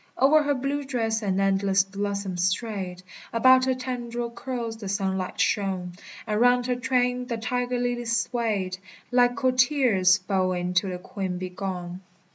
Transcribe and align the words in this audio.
O'er 0.19 0.41
her 0.41 0.55
blue 0.55 0.83
dress 0.83 1.21
an 1.21 1.39
endless 1.39 1.83
blossom 1.83 2.35
strayed; 2.35 3.03
About 3.31 3.65
her 3.65 3.75
tendril 3.75 4.31
curls 4.31 4.77
the 4.77 4.89
sunlight 4.89 5.39
shone; 5.39 5.91
And 6.25 6.41
round 6.41 6.65
her 6.65 6.75
train 6.75 7.27
the 7.27 7.37
tiger 7.37 7.77
lilies 7.77 8.17
swayed, 8.17 8.79
Like 9.11 9.35
courtiers 9.35 10.17
bowing 10.17 10.73
till 10.73 10.89
the 10.89 10.97
queen 10.97 11.37
be 11.37 11.49
gone. 11.49 12.01